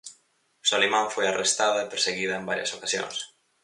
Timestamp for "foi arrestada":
1.15-1.79